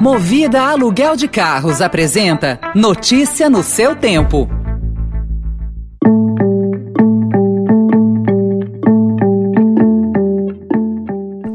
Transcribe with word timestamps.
Movida 0.00 0.62
Aluguel 0.62 1.16
de 1.16 1.26
Carros 1.26 1.82
apresenta 1.82 2.60
Notícia 2.72 3.50
no 3.50 3.64
seu 3.64 3.96
tempo. 3.96 4.48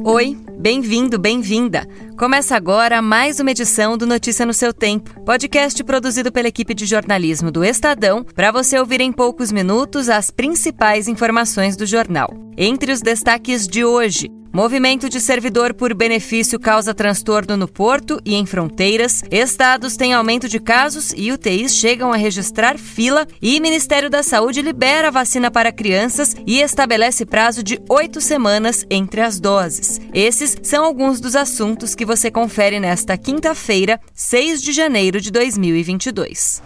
Oi, 0.03 0.37
bem-vindo, 0.59 1.17
bem-vinda. 1.17 1.87
Começa 2.17 2.53
agora 2.57 3.01
mais 3.01 3.39
uma 3.39 3.51
edição 3.51 3.97
do 3.97 4.05
Notícia 4.05 4.45
no 4.45 4.53
seu 4.53 4.73
tempo, 4.73 5.21
podcast 5.21 5.81
produzido 5.81 6.29
pela 6.29 6.49
equipe 6.49 6.73
de 6.73 6.85
jornalismo 6.85 7.49
do 7.49 7.63
Estadão, 7.63 8.25
para 8.25 8.51
você 8.51 8.77
ouvir 8.77 8.99
em 8.99 9.13
poucos 9.13 9.53
minutos 9.53 10.09
as 10.09 10.29
principais 10.29 11.07
informações 11.07 11.77
do 11.77 11.85
jornal. 11.85 12.29
Entre 12.57 12.91
os 12.91 12.99
destaques 12.99 13.65
de 13.65 13.85
hoje, 13.85 14.29
Movimento 14.53 15.09
de 15.09 15.19
servidor 15.19 15.73
por 15.73 15.95
benefício 15.95 16.59
causa 16.59 16.93
transtorno 16.93 17.57
no 17.57 17.67
porto 17.67 18.21
e 18.23 18.35
em 18.35 18.45
fronteiras. 18.45 19.23
Estados 19.31 19.97
têm 19.97 20.13
aumento 20.13 20.47
de 20.47 20.59
casos 20.59 21.11
e 21.17 21.31
UTIs 21.31 21.75
chegam 21.75 22.13
a 22.13 22.17
registrar 22.17 22.77
fila. 22.77 23.25
E 23.41 23.59
Ministério 23.59 24.11
da 24.11 24.21
Saúde 24.21 24.61
libera 24.61 25.09
vacina 25.09 25.49
para 25.49 25.71
crianças 25.71 26.35
e 26.45 26.61
estabelece 26.61 27.25
prazo 27.25 27.63
de 27.63 27.81
oito 27.89 28.21
semanas 28.21 28.85
entre 28.91 29.21
as 29.21 29.39
doses. 29.39 29.99
Esses 30.13 30.55
são 30.61 30.85
alguns 30.85 31.19
dos 31.19 31.35
assuntos 31.35 31.95
que 31.95 32.05
você 32.05 32.29
confere 32.29 32.79
nesta 32.79 33.17
quinta-feira, 33.17 33.99
6 34.13 34.61
de 34.61 34.71
janeiro 34.71 35.19
de 35.19 35.31
2022. 35.31 36.61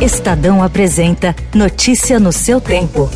Estadão 0.00 0.62
apresenta 0.62 1.34
Notícia 1.52 2.20
no 2.20 2.30
seu 2.30 2.60
tempo. 2.60 3.10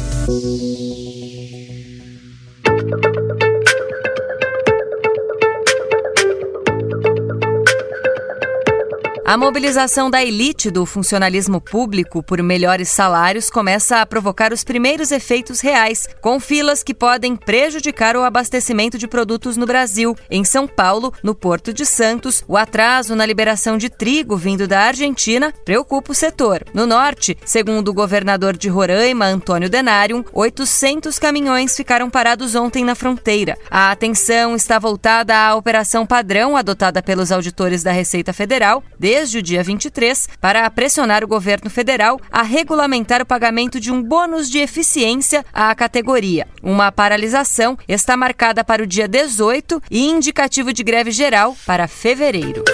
A 9.26 9.38
mobilização 9.38 10.10
da 10.10 10.22
elite 10.22 10.70
do 10.70 10.84
funcionalismo 10.84 11.58
público 11.58 12.22
por 12.22 12.42
melhores 12.42 12.90
salários 12.90 13.48
começa 13.48 14.02
a 14.02 14.04
provocar 14.04 14.52
os 14.52 14.62
primeiros 14.62 15.10
efeitos 15.10 15.62
reais, 15.62 16.06
com 16.20 16.38
filas 16.38 16.82
que 16.82 16.92
podem 16.92 17.34
prejudicar 17.34 18.16
o 18.18 18.22
abastecimento 18.22 18.98
de 18.98 19.08
produtos 19.08 19.56
no 19.56 19.64
Brasil. 19.64 20.14
Em 20.30 20.44
São 20.44 20.68
Paulo, 20.68 21.10
no 21.22 21.34
Porto 21.34 21.72
de 21.72 21.86
Santos, 21.86 22.44
o 22.46 22.54
atraso 22.54 23.16
na 23.16 23.24
liberação 23.24 23.78
de 23.78 23.88
trigo 23.88 24.36
vindo 24.36 24.68
da 24.68 24.80
Argentina 24.80 25.54
preocupa 25.64 26.12
o 26.12 26.14
setor. 26.14 26.62
No 26.74 26.86
norte, 26.86 27.34
segundo 27.46 27.88
o 27.88 27.94
governador 27.94 28.54
de 28.54 28.68
Roraima, 28.68 29.24
Antônio 29.24 29.70
Denário, 29.70 30.22
800 30.34 31.18
caminhões 31.18 31.74
ficaram 31.74 32.10
parados 32.10 32.54
ontem 32.54 32.84
na 32.84 32.94
fronteira. 32.94 33.56
A 33.70 33.90
atenção 33.90 34.54
está 34.54 34.78
voltada 34.78 35.34
à 35.34 35.54
operação 35.54 36.04
padrão 36.04 36.58
adotada 36.58 37.02
pelos 37.02 37.32
auditores 37.32 37.82
da 37.82 37.90
Receita 37.90 38.30
Federal 38.30 38.84
desde 39.14 39.38
o 39.38 39.42
dia 39.42 39.62
23 39.62 40.28
para 40.40 40.68
pressionar 40.68 41.22
o 41.22 41.28
governo 41.28 41.70
federal 41.70 42.20
a 42.32 42.42
regulamentar 42.42 43.22
o 43.22 43.26
pagamento 43.26 43.78
de 43.78 43.92
um 43.92 44.02
bônus 44.02 44.50
de 44.50 44.58
eficiência 44.58 45.46
à 45.52 45.72
categoria. 45.72 46.48
Uma 46.60 46.90
paralisação 46.90 47.78
está 47.86 48.16
marcada 48.16 48.64
para 48.64 48.82
o 48.82 48.86
dia 48.86 49.06
18 49.06 49.80
e 49.88 50.04
indicativo 50.04 50.72
de 50.72 50.82
greve 50.82 51.12
geral 51.12 51.56
para 51.64 51.86
fevereiro. 51.86 52.64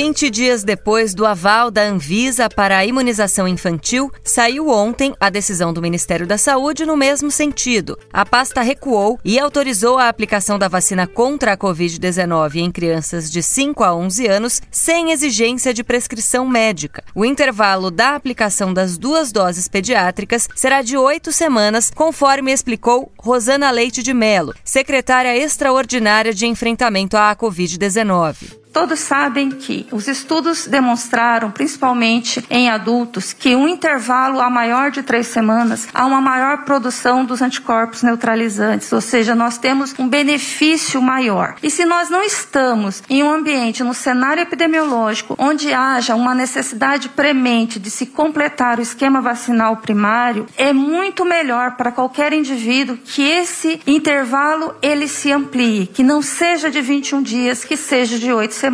20 0.00 0.30
dias 0.30 0.62
depois 0.62 1.12
do 1.12 1.26
aval 1.26 1.72
da 1.72 1.82
Anvisa 1.82 2.48
para 2.48 2.78
a 2.78 2.86
imunização 2.86 3.48
infantil, 3.48 4.12
saiu 4.22 4.68
ontem 4.68 5.12
a 5.18 5.28
decisão 5.28 5.72
do 5.72 5.82
Ministério 5.82 6.24
da 6.24 6.38
Saúde 6.38 6.86
no 6.86 6.96
mesmo 6.96 7.32
sentido. 7.32 7.98
A 8.12 8.24
pasta 8.24 8.62
recuou 8.62 9.18
e 9.24 9.40
autorizou 9.40 9.98
a 9.98 10.08
aplicação 10.08 10.56
da 10.56 10.68
vacina 10.68 11.04
contra 11.04 11.54
a 11.54 11.56
Covid-19 11.56 12.58
em 12.60 12.70
crianças 12.70 13.28
de 13.28 13.42
5 13.42 13.82
a 13.82 13.92
11 13.92 14.26
anos 14.28 14.62
sem 14.70 15.10
exigência 15.10 15.74
de 15.74 15.82
prescrição 15.82 16.46
médica. 16.46 17.02
O 17.12 17.24
intervalo 17.24 17.90
da 17.90 18.14
aplicação 18.14 18.72
das 18.72 18.96
duas 18.96 19.32
doses 19.32 19.66
pediátricas 19.66 20.48
será 20.54 20.80
de 20.80 20.96
oito 20.96 21.32
semanas, 21.32 21.90
conforme 21.92 22.52
explicou 22.52 23.10
Rosana 23.18 23.68
Leite 23.72 24.00
de 24.04 24.14
Mello, 24.14 24.54
secretária 24.62 25.36
extraordinária 25.36 26.32
de 26.32 26.46
enfrentamento 26.46 27.16
à 27.16 27.34
Covid-19. 27.34 28.67
Todos 28.78 29.00
sabem 29.00 29.50
que 29.50 29.88
os 29.90 30.06
estudos 30.06 30.68
demonstraram, 30.68 31.50
principalmente 31.50 32.46
em 32.48 32.70
adultos, 32.70 33.32
que 33.32 33.56
um 33.56 33.66
intervalo 33.66 34.40
a 34.40 34.48
maior 34.48 34.92
de 34.92 35.02
três 35.02 35.26
semanas 35.26 35.88
há 35.92 36.06
uma 36.06 36.20
maior 36.20 36.58
produção 36.58 37.24
dos 37.24 37.42
anticorpos 37.42 38.04
neutralizantes, 38.04 38.92
ou 38.92 39.00
seja, 39.00 39.34
nós 39.34 39.58
temos 39.58 39.96
um 39.98 40.08
benefício 40.08 41.02
maior. 41.02 41.56
E 41.60 41.72
se 41.72 41.84
nós 41.84 42.08
não 42.08 42.22
estamos 42.22 43.02
em 43.10 43.20
um 43.20 43.32
ambiente, 43.32 43.82
no 43.82 43.92
cenário 43.92 44.44
epidemiológico, 44.44 45.34
onde 45.36 45.72
haja 45.72 46.14
uma 46.14 46.32
necessidade 46.32 47.08
premente 47.08 47.80
de 47.80 47.90
se 47.90 48.06
completar 48.06 48.78
o 48.78 48.82
esquema 48.82 49.20
vacinal 49.20 49.78
primário, 49.78 50.46
é 50.56 50.72
muito 50.72 51.24
melhor 51.24 51.72
para 51.72 51.90
qualquer 51.90 52.32
indivíduo 52.32 52.96
que 52.96 53.22
esse 53.22 53.80
intervalo 53.84 54.76
ele 54.80 55.08
se 55.08 55.32
amplie, 55.32 55.88
que 55.88 56.04
não 56.04 56.22
seja 56.22 56.70
de 56.70 56.80
21 56.80 57.20
dias, 57.22 57.64
que 57.64 57.76
seja 57.76 58.20
de 58.20 58.32
8 58.32 58.54
semanas. 58.54 58.67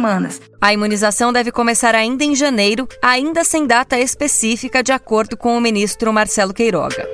A 0.60 0.72
imunização 0.72 1.32
deve 1.32 1.52
começar 1.52 1.94
ainda 1.94 2.24
em 2.24 2.34
janeiro, 2.34 2.88
ainda 3.02 3.44
sem 3.44 3.66
data 3.66 3.98
específica, 3.98 4.82
de 4.82 4.92
acordo 4.92 5.36
com 5.36 5.56
o 5.56 5.60
ministro 5.60 6.12
Marcelo 6.12 6.54
Queiroga. 6.54 7.08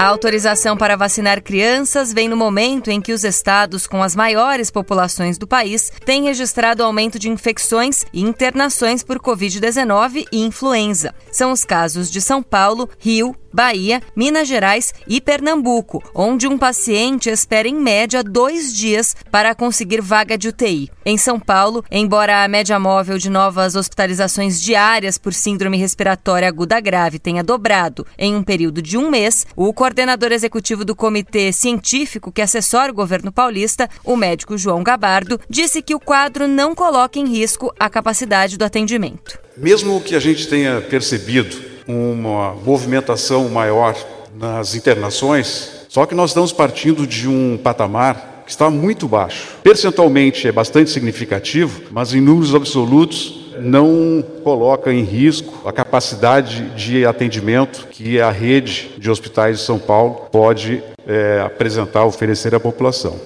A 0.00 0.06
autorização 0.06 0.78
para 0.78 0.96
vacinar 0.96 1.42
crianças 1.42 2.10
vem 2.10 2.26
no 2.26 2.34
momento 2.34 2.90
em 2.90 3.02
que 3.02 3.12
os 3.12 3.22
estados 3.22 3.86
com 3.86 4.02
as 4.02 4.16
maiores 4.16 4.70
populações 4.70 5.36
do 5.36 5.46
país 5.46 5.92
têm 6.06 6.22
registrado 6.22 6.82
aumento 6.82 7.18
de 7.18 7.28
infecções 7.28 8.06
e 8.10 8.22
internações 8.22 9.02
por 9.02 9.18
Covid-19 9.18 10.24
e 10.32 10.40
influenza. 10.40 11.14
São 11.30 11.52
os 11.52 11.66
casos 11.66 12.10
de 12.10 12.18
São 12.22 12.42
Paulo, 12.42 12.88
Rio, 12.98 13.36
Bahia, 13.52 14.00
Minas 14.14 14.48
Gerais 14.48 14.92
e 15.06 15.20
Pernambuco, 15.20 16.02
onde 16.14 16.46
um 16.46 16.56
paciente 16.56 17.28
espera 17.28 17.68
em 17.68 17.74
média 17.74 18.22
dois 18.22 18.74
dias 18.74 19.16
para 19.30 19.54
conseguir 19.54 20.00
vaga 20.00 20.38
de 20.38 20.48
UTI. 20.48 20.90
Em 21.04 21.18
São 21.18 21.38
Paulo, 21.38 21.84
embora 21.90 22.44
a 22.44 22.48
média 22.48 22.78
móvel 22.78 23.18
de 23.18 23.28
novas 23.28 23.74
hospitalizações 23.74 24.60
diárias 24.60 25.18
por 25.18 25.34
síndrome 25.34 25.76
respiratória 25.76 26.48
aguda 26.48 26.80
grave 26.80 27.18
tenha 27.18 27.42
dobrado 27.42 28.06
em 28.18 28.34
um 28.34 28.42
período 28.42 28.80
de 28.80 28.96
um 28.96 29.10
mês, 29.10 29.46
o 29.56 29.72
coordenador 29.72 30.32
executivo 30.32 30.84
do 30.84 30.94
comitê 30.94 31.52
científico 31.52 32.32
que 32.32 32.42
assessora 32.42 32.92
o 32.92 32.94
governo 32.94 33.32
paulista, 33.32 33.88
o 34.04 34.16
médico 34.16 34.56
João 34.56 34.82
Gabardo, 34.82 35.40
disse 35.48 35.82
que 35.82 35.94
o 35.94 36.00
quadro 36.00 36.46
não 36.46 36.74
coloca 36.74 37.18
em 37.18 37.26
risco 37.26 37.72
a 37.78 37.88
capacidade 37.88 38.56
do 38.56 38.64
atendimento. 38.64 39.38
Mesmo 39.56 40.00
que 40.00 40.14
a 40.14 40.20
gente 40.20 40.48
tenha 40.48 40.80
percebido 40.80 41.70
uma 41.86 42.54
movimentação 42.64 43.48
maior 43.48 43.96
nas 44.34 44.74
internações, 44.74 45.86
só 45.88 46.06
que 46.06 46.14
nós 46.14 46.30
estamos 46.30 46.52
partindo 46.52 47.06
de 47.06 47.28
um 47.28 47.58
patamar 47.62 48.42
que 48.44 48.50
está 48.50 48.70
muito 48.70 49.06
baixo. 49.06 49.56
Percentualmente 49.62 50.48
é 50.48 50.52
bastante 50.52 50.90
significativo, 50.90 51.82
mas 51.90 52.14
em 52.14 52.20
números 52.20 52.54
absolutos 52.54 53.40
não 53.60 54.24
coloca 54.42 54.92
em 54.92 55.02
risco 55.02 55.68
a 55.68 55.72
capacidade 55.72 56.70
de 56.70 57.04
atendimento 57.04 57.86
que 57.90 58.20
a 58.20 58.30
rede 58.30 58.92
de 58.98 59.10
hospitais 59.10 59.58
de 59.58 59.64
São 59.64 59.78
Paulo 59.78 60.28
pode 60.32 60.82
é, 61.06 61.42
apresentar, 61.44 62.04
oferecer 62.04 62.54
à 62.54 62.60
população. 62.60 63.16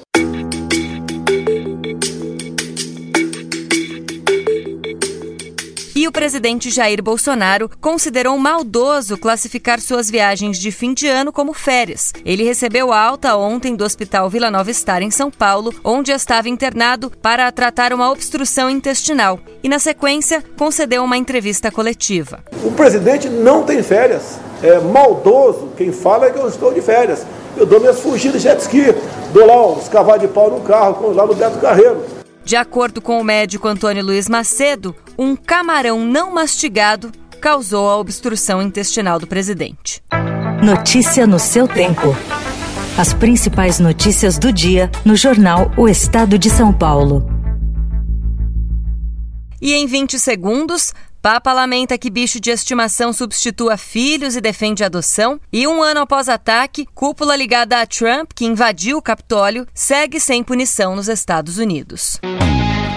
Presidente 6.24 6.70
Jair 6.70 7.02
Bolsonaro 7.02 7.70
considerou 7.82 8.38
maldoso 8.38 9.18
classificar 9.18 9.78
suas 9.78 10.08
viagens 10.08 10.58
de 10.58 10.72
fim 10.72 10.94
de 10.94 11.06
ano 11.06 11.30
como 11.30 11.52
férias. 11.52 12.14
Ele 12.24 12.42
recebeu 12.42 12.94
alta 12.94 13.36
ontem 13.36 13.76
do 13.76 13.84
Hospital 13.84 14.30
Vila 14.30 14.50
Nova 14.50 14.72
Star, 14.72 15.02
em 15.02 15.10
São 15.10 15.30
Paulo, 15.30 15.70
onde 15.84 16.12
estava 16.12 16.48
internado 16.48 17.10
para 17.10 17.52
tratar 17.52 17.92
uma 17.92 18.10
obstrução 18.10 18.70
intestinal. 18.70 19.38
E, 19.62 19.68
na 19.68 19.78
sequência, 19.78 20.42
concedeu 20.56 21.04
uma 21.04 21.18
entrevista 21.18 21.70
coletiva. 21.70 22.42
O 22.64 22.72
presidente 22.72 23.28
não 23.28 23.62
tem 23.62 23.82
férias. 23.82 24.38
É 24.62 24.78
maldoso 24.78 25.72
quem 25.76 25.92
fala 25.92 26.30
que 26.30 26.38
eu 26.38 26.48
estou 26.48 26.72
de 26.72 26.80
férias. 26.80 27.26
Eu 27.54 27.66
dou 27.66 27.80
minhas 27.80 28.00
fugidas 28.00 28.40
de 28.40 28.48
jet 28.48 28.62
ski, 28.62 28.94
dou 29.34 29.46
lá 29.46 29.66
uns 29.66 29.88
cavalos 29.88 30.22
de 30.22 30.28
pau 30.28 30.50
no 30.50 30.62
carro, 30.62 31.12
lá 31.12 31.26
no 31.26 31.34
Beto 31.34 31.58
Carreiro. 31.58 32.02
De 32.44 32.56
acordo 32.56 33.00
com 33.00 33.18
o 33.18 33.24
médico 33.24 33.66
Antônio 33.66 34.04
Luiz 34.04 34.28
Macedo, 34.28 34.94
um 35.16 35.34
camarão 35.34 36.04
não 36.04 36.30
mastigado 36.30 37.10
causou 37.40 37.88
a 37.88 37.96
obstrução 37.96 38.60
intestinal 38.60 39.18
do 39.18 39.26
presidente. 39.26 40.02
Notícia 40.62 41.26
no 41.26 41.38
seu 41.38 41.66
tempo. 41.66 42.14
As 42.98 43.14
principais 43.14 43.78
notícias 43.78 44.38
do 44.38 44.52
dia 44.52 44.90
no 45.04 45.16
jornal 45.16 45.72
O 45.76 45.88
Estado 45.88 46.38
de 46.38 46.50
São 46.50 46.72
Paulo. 46.72 47.26
E 49.60 49.72
em 49.72 49.86
20 49.86 50.18
segundos, 50.18 50.92
Papa 51.24 51.54
lamenta 51.54 51.96
que 51.96 52.10
bicho 52.10 52.38
de 52.38 52.50
estimação 52.50 53.10
substitua 53.10 53.78
filhos 53.78 54.36
e 54.36 54.42
defende 54.42 54.84
adoção. 54.84 55.40
E 55.50 55.66
um 55.66 55.82
ano 55.82 56.00
após 56.00 56.28
ataque, 56.28 56.86
cúpula 56.94 57.34
ligada 57.34 57.80
a 57.80 57.86
Trump, 57.86 58.32
que 58.34 58.44
invadiu 58.44 58.98
o 58.98 59.02
Capitólio, 59.02 59.66
segue 59.72 60.20
sem 60.20 60.44
punição 60.44 60.94
nos 60.94 61.08
Estados 61.08 61.56
Unidos. 61.56 62.20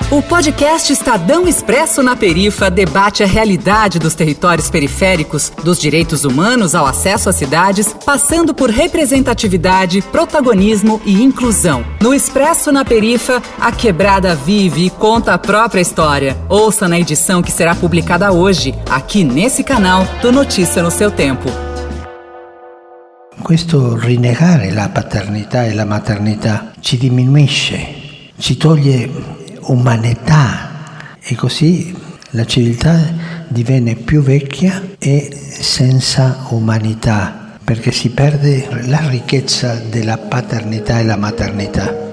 O 0.10 0.22
podcast 0.22 0.94
Estadão 0.94 1.46
Expresso 1.46 2.02
na 2.02 2.16
Perifa 2.16 2.72
debate 2.72 3.24
a 3.24 3.28
realidade 3.28 4.00
dos 4.00 4.16
territórios 4.16 4.70
periféricos, 4.70 5.52
dos 5.66 5.78
direitos 5.78 6.24
humanos 6.24 6.74
ao 6.74 6.86
acesso 6.86 7.28
às 7.28 7.36
cidades, 7.36 7.94
passando 8.06 8.54
por 8.54 8.70
representatividade, 8.70 10.02
protagonismo 10.02 11.02
e 11.06 11.22
inclusão. 11.22 11.84
No 12.02 12.14
Expresso 12.14 12.72
na 12.72 12.86
Perifa, 12.86 13.44
a 13.60 13.70
quebrada 13.70 14.34
vive 14.34 14.86
e 14.86 14.90
conta 14.90 15.34
a 15.34 15.38
própria 15.38 15.82
história. 15.82 16.38
Ouça 16.48 16.88
na 16.88 16.98
edição 16.98 17.42
que 17.42 17.52
será 17.52 17.76
publicada 17.76 18.32
hoje, 18.32 18.74
aqui 18.90 19.26
nesse 19.26 19.62
canal 19.62 20.08
do 20.22 20.32
Notícia 20.32 20.82
no 20.82 20.90
seu 20.90 21.12
tempo. 21.12 21.50
Questo 23.44 23.98
rinnegare 23.98 24.72
la 24.72 24.88
paternità 24.88 25.66
e 25.66 25.74
la 25.74 25.86
maternità 25.86 26.72
ci 26.80 26.98
diminuisce, 26.98 28.32
ci 28.40 28.56
toglie 28.56 29.37
umanità 29.68 31.18
e 31.22 31.36
così 31.36 31.96
la 32.32 32.46
civiltà 32.46 33.00
divenne 33.48 33.96
più 33.96 34.22
vecchia 34.22 34.82
e 35.00 35.30
senza 35.32 36.46
umanità 36.50 37.56
perché 37.64 37.92
si 37.92 38.10
perde 38.12 38.68
la 38.88 39.08
ricchezza 39.10 39.76
della 39.76 40.18
paternità 40.18 41.00
e 41.00 41.04
la 41.04 41.18
maternità. 41.18 42.07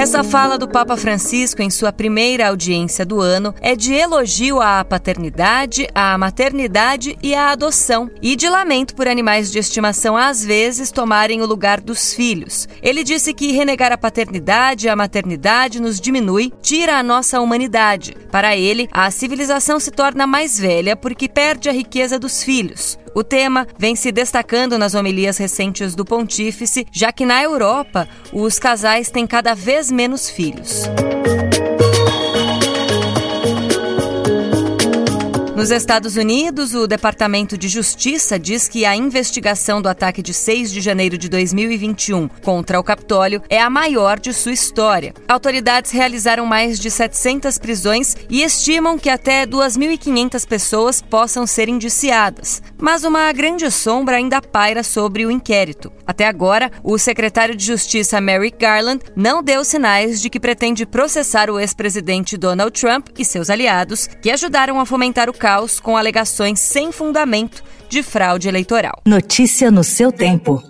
Essa 0.00 0.24
fala 0.24 0.56
do 0.56 0.66
Papa 0.66 0.96
Francisco 0.96 1.60
em 1.60 1.68
sua 1.68 1.92
primeira 1.92 2.48
audiência 2.48 3.04
do 3.04 3.20
ano 3.20 3.54
é 3.60 3.76
de 3.76 3.92
elogio 3.92 4.58
à 4.58 4.82
paternidade, 4.82 5.86
à 5.94 6.16
maternidade 6.16 7.18
e 7.22 7.34
à 7.34 7.50
adoção, 7.50 8.10
e 8.22 8.34
de 8.34 8.48
lamento 8.48 8.94
por 8.94 9.06
animais 9.06 9.52
de 9.52 9.58
estimação 9.58 10.16
às 10.16 10.42
vezes 10.42 10.90
tomarem 10.90 11.42
o 11.42 11.46
lugar 11.46 11.82
dos 11.82 12.14
filhos. 12.14 12.66
Ele 12.82 13.04
disse 13.04 13.34
que 13.34 13.52
renegar 13.52 13.92
a 13.92 13.98
paternidade 13.98 14.86
e 14.86 14.88
a 14.88 14.96
maternidade 14.96 15.82
nos 15.82 16.00
diminui, 16.00 16.50
tira 16.62 16.96
a 16.96 17.02
nossa 17.02 17.38
humanidade. 17.38 18.16
Para 18.32 18.56
ele, 18.56 18.88
a 18.90 19.10
civilização 19.10 19.78
se 19.78 19.90
torna 19.90 20.26
mais 20.26 20.58
velha 20.58 20.96
porque 20.96 21.28
perde 21.28 21.68
a 21.68 21.72
riqueza 21.72 22.18
dos 22.18 22.42
filhos. 22.42 22.98
O 23.14 23.24
tema 23.24 23.66
vem 23.78 23.96
se 23.96 24.12
destacando 24.12 24.78
nas 24.78 24.94
homilias 24.94 25.36
recentes 25.36 25.94
do 25.94 26.04
Pontífice, 26.04 26.86
já 26.92 27.12
que 27.12 27.26
na 27.26 27.42
Europa 27.42 28.08
os 28.32 28.58
casais 28.58 29.10
têm 29.10 29.26
cada 29.26 29.54
vez 29.54 29.90
menos 29.90 30.30
filhos. 30.30 30.84
Nos 35.60 35.70
Estados 35.70 36.16
Unidos, 36.16 36.74
o 36.74 36.86
Departamento 36.86 37.58
de 37.58 37.68
Justiça 37.68 38.38
diz 38.38 38.66
que 38.66 38.86
a 38.86 38.96
investigação 38.96 39.82
do 39.82 39.90
ataque 39.90 40.22
de 40.22 40.32
6 40.32 40.72
de 40.72 40.80
janeiro 40.80 41.18
de 41.18 41.28
2021 41.28 42.28
contra 42.42 42.80
o 42.80 42.82
Capitólio 42.82 43.42
é 43.46 43.60
a 43.60 43.68
maior 43.68 44.18
de 44.18 44.32
sua 44.32 44.52
história. 44.52 45.12
Autoridades 45.28 45.90
realizaram 45.90 46.46
mais 46.46 46.80
de 46.80 46.90
700 46.90 47.58
prisões 47.58 48.16
e 48.30 48.42
estimam 48.42 48.96
que 48.98 49.10
até 49.10 49.44
2.500 49.44 50.48
pessoas 50.48 51.02
possam 51.02 51.46
ser 51.46 51.68
indiciadas. 51.68 52.62
Mas 52.78 53.04
uma 53.04 53.30
grande 53.30 53.70
sombra 53.70 54.16
ainda 54.16 54.40
paira 54.40 54.82
sobre 54.82 55.26
o 55.26 55.30
inquérito. 55.30 55.92
Até 56.06 56.26
agora, 56.26 56.72
o 56.82 56.96
secretário 56.96 57.54
de 57.54 57.66
Justiça 57.66 58.18
Merrick 58.18 58.56
Garland 58.56 59.04
não 59.14 59.42
deu 59.42 59.62
sinais 59.62 60.22
de 60.22 60.30
que 60.30 60.40
pretende 60.40 60.86
processar 60.86 61.50
o 61.50 61.60
ex-presidente 61.60 62.38
Donald 62.38 62.72
Trump 62.72 63.08
e 63.18 63.26
seus 63.26 63.50
aliados, 63.50 64.06
que 64.22 64.30
ajudaram 64.30 64.80
a 64.80 64.86
fomentar 64.86 65.28
o 65.28 65.34
caos 65.34 65.49
caos 65.50 65.80
com 65.80 65.96
alegações 65.96 66.60
sem 66.60 66.92
fundamento 66.92 67.64
de 67.88 68.04
fraude 68.04 68.46
eleitoral. 68.46 69.02
Notícia 69.04 69.68
no 69.68 69.82
seu 69.82 70.12
tempo. 70.12 70.62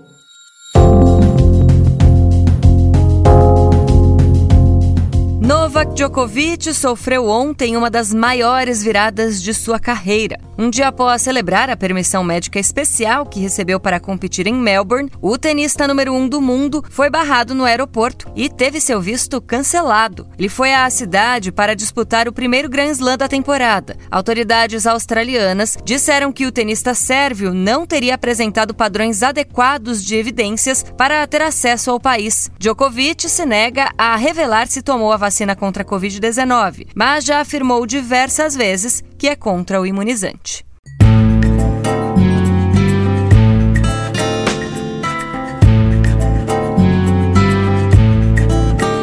Novak 5.43 5.93
Djokovic 5.93 6.73
sofreu 6.73 7.29
ontem 7.29 7.77
uma 7.77 7.91
das 7.91 8.15
maiores 8.15 8.83
viradas 8.83 9.43
de 9.43 9.53
sua 9.53 9.79
carreira. 9.79 10.39
Um 10.61 10.69
dia 10.69 10.89
após 10.89 11.23
celebrar 11.23 11.71
a 11.71 11.77
permissão 11.77 12.23
médica 12.23 12.59
especial 12.59 13.25
que 13.25 13.41
recebeu 13.41 13.81
para 13.81 13.99
competir 13.99 14.47
em 14.47 14.53
Melbourne, 14.53 15.11
o 15.23 15.39
tenista 15.39 15.89
número 15.89 16.13
um 16.13 16.29
do 16.29 16.39
mundo 16.39 16.85
foi 16.91 17.09
barrado 17.09 17.55
no 17.55 17.65
aeroporto 17.65 18.31
e 18.37 18.47
teve 18.47 18.79
seu 18.79 19.01
visto 19.01 19.41
cancelado. 19.41 20.29
Ele 20.39 20.51
foi 20.51 20.75
à 20.75 20.91
cidade 20.91 21.51
para 21.51 21.75
disputar 21.75 22.29
o 22.29 22.33
primeiro 22.33 22.69
Grand 22.69 22.91
Slam 22.91 23.17
da 23.17 23.27
temporada. 23.27 23.97
Autoridades 24.11 24.87
australianas 24.87 25.79
disseram 25.83 26.31
que 26.31 26.45
o 26.45 26.53
tenista 26.53 26.93
sérvio 26.93 27.55
não 27.55 27.87
teria 27.87 28.15
apresentado 28.15 28.75
padrões 28.75 29.23
adequados 29.23 30.05
de 30.05 30.15
evidências 30.15 30.85
para 30.95 31.27
ter 31.27 31.41
acesso 31.41 31.91
ao 31.91 31.99
país. 31.99 32.51
Djokovic 32.59 33.31
se 33.31 33.47
nega 33.47 33.89
a 33.97 34.15
revelar 34.15 34.67
se 34.67 34.83
tomou 34.83 35.11
a 35.11 35.17
vacina 35.17 35.57
contra 35.57 35.85
a 35.85 35.87
Covid-19, 35.87 36.89
mas 36.95 37.25
já 37.25 37.41
afirmou 37.41 37.87
diversas 37.87 38.55
vezes 38.55 39.03
que 39.21 39.29
é 39.29 39.37
contra 39.37 39.79
o 39.79 39.85
imunizante. 39.85 40.65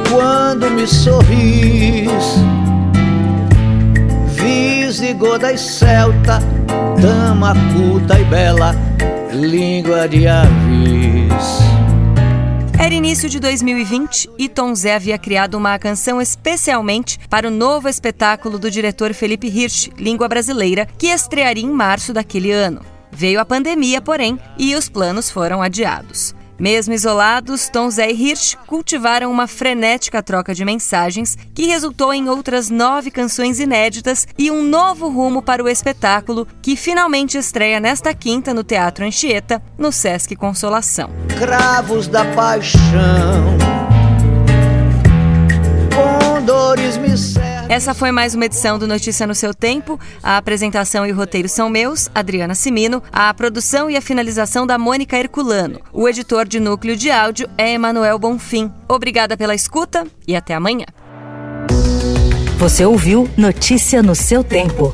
Quando 0.10 0.72
me 0.72 0.88
sorris, 0.88 2.42
visigoda 4.30 5.56
celta, 5.56 6.40
dama 7.00 7.54
culta 7.76 8.20
e 8.20 8.24
bela, 8.24 8.74
língua 9.32 10.10
de 10.10 10.28
aves. 10.28 11.67
Era 12.88 12.96
início 12.96 13.28
de 13.28 13.38
2020 13.42 14.30
e 14.38 14.48
Tom 14.48 14.74
Zé 14.74 14.96
havia 14.96 15.18
criado 15.18 15.56
uma 15.56 15.78
canção 15.78 16.22
especialmente 16.22 17.20
para 17.30 17.50
o 17.50 17.52
novo 17.52 17.90
espetáculo 17.90 18.58
do 18.58 18.72
diretor 18.72 19.14
Felipe 19.14 19.48
Hirsch, 19.48 19.90
Língua 19.98 20.30
Brasileira, 20.30 20.88
que 20.98 21.08
estrearia 21.08 21.66
em 21.66 21.70
março 21.70 22.14
daquele 22.14 22.50
ano. 22.50 22.80
Veio 23.12 23.42
a 23.42 23.46
pandemia, 23.46 24.00
porém, 24.00 24.40
e 24.58 24.74
os 24.74 24.88
planos 24.88 25.30
foram 25.30 25.62
adiados. 25.62 26.34
Mesmo 26.60 26.94
isolados, 26.94 27.70
Tom 27.70 27.90
Zé 27.90 28.10
e 28.12 28.14
Hirsch 28.14 28.56
cultivaram 28.66 29.32
uma 29.32 29.46
frenética 29.46 30.24
troca 30.24 30.56
de 30.56 30.66
mensagens 30.66 31.38
que 31.54 31.68
resultou 31.68 32.12
em 32.12 32.28
outras 32.30 32.70
nove 32.70 33.12
canções 33.12 33.60
inéditas 33.60 34.28
e 34.38 34.50
um 34.50 34.64
novo 34.64 35.08
rumo 35.08 35.42
para 35.42 35.64
o 35.64 35.70
espetáculo 35.70 36.48
que 36.62 36.76
finalmente 36.76 37.38
estreia 37.38 37.80
nesta 37.80 38.14
quinta 38.14 38.54
no 38.54 38.64
Teatro 38.64 39.06
Anchieta, 39.06 39.62
no 39.78 39.92
Sesc 39.92 40.36
Consolação. 40.36 41.12
Cravos 41.38 42.08
da 42.08 42.26
paixão, 42.34 43.58
condores 45.96 46.98
me 46.98 47.07
essa 47.70 47.94
foi 47.94 48.12
mais 48.12 48.34
uma 48.34 48.46
edição 48.46 48.80
do 48.80 48.88
Notícia 48.88 49.28
no 49.28 49.36
seu 49.36 49.54
tempo. 49.54 50.00
A 50.24 50.38
apresentação 50.38 51.06
e 51.06 51.12
o 51.12 51.16
roteiro 51.16 51.50
são 51.50 51.70
meus, 51.70 52.10
Adriana 52.16 52.56
Simino. 52.56 53.04
A 53.12 53.34
produção 53.34 53.90
e 53.90 53.98
a 53.98 54.02
finalização 54.02 54.66
da 54.66 54.78
Mônica 54.78 55.18
Herculano. 55.18 55.80
O 55.92 56.08
editor 56.08 56.48
de 56.48 56.60
núcleo 56.60 56.96
de 56.96 57.12
áudio 57.12 57.50
é 57.58 57.74
Emanuel 57.74 58.18
Bonfim. 58.18 58.72
Obrigada 58.88 59.36
pela 59.36 59.54
escuta 59.54 60.08
e 60.28 60.36
até 60.36 60.54
amanhã. 60.54 60.86
Você 62.58 62.86
ouviu 62.86 63.30
Notícia 63.38 64.02
no 64.02 64.16
seu 64.16 64.44
tempo. 64.44 64.94